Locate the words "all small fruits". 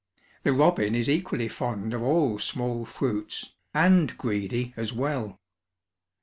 2.01-3.53